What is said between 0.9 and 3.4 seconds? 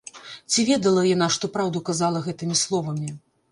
яна, што праўду казала гэтымі словамі?